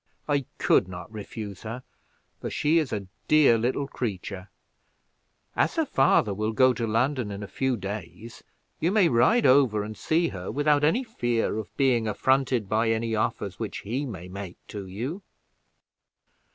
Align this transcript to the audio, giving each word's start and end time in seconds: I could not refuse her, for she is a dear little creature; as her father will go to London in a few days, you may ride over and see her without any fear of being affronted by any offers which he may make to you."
I 0.27 0.45
could 0.57 0.87
not 0.87 1.13
refuse 1.13 1.61
her, 1.61 1.83
for 2.39 2.49
she 2.49 2.79
is 2.79 2.91
a 2.91 3.05
dear 3.27 3.55
little 3.59 3.87
creature; 3.87 4.49
as 5.55 5.75
her 5.75 5.85
father 5.85 6.33
will 6.33 6.53
go 6.53 6.73
to 6.73 6.87
London 6.87 7.29
in 7.29 7.43
a 7.43 7.47
few 7.47 7.77
days, 7.77 8.43
you 8.79 8.91
may 8.91 9.09
ride 9.09 9.45
over 9.45 9.83
and 9.83 9.95
see 9.95 10.29
her 10.29 10.49
without 10.51 10.83
any 10.83 11.03
fear 11.03 11.55
of 11.59 11.77
being 11.77 12.07
affronted 12.07 12.67
by 12.67 12.89
any 12.89 13.15
offers 13.15 13.59
which 13.59 13.81
he 13.81 14.07
may 14.07 14.27
make 14.27 14.57
to 14.69 14.87
you." 14.87 15.21